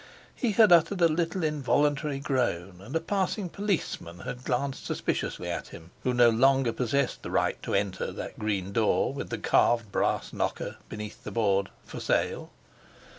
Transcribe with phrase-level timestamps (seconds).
[0.33, 5.67] He had uttered a little involuntary groan, and a passing policeman had glanced suspiciously at
[5.67, 9.91] him who no longer possessed the right to enter that green door with the carved
[9.91, 12.49] brass knocker beneath the board "For Sale!"